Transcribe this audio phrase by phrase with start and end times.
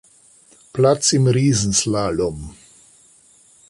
[0.73, 2.55] Platz im Riesenslalom.